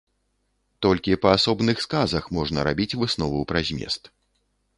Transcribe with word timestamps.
Толькі 0.85 1.19
па 1.25 1.33
асобных 1.39 1.83
сказах 1.85 2.23
можна 2.39 2.65
рабіць 2.69 2.91
выснову 3.03 3.45
пра 3.53 3.59
змест. 3.71 4.13